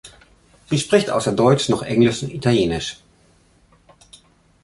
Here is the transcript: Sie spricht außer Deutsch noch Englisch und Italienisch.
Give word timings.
Sie 0.71 0.79
spricht 0.79 1.11
außer 1.11 1.31
Deutsch 1.31 1.69
noch 1.69 1.83
Englisch 1.83 2.23
und 2.23 2.31
Italienisch. 2.33 2.97